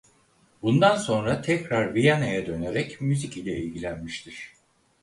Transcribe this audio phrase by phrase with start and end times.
[0.61, 4.53] Bundan sonra tekrar Viyana'ya dönerek müzik ile ilgilenmiştir.